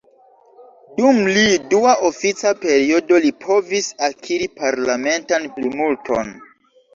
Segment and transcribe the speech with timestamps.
[0.99, 1.43] Dum li
[1.73, 6.35] dua ofica periodo, li povis akiri parlamentan plimulton.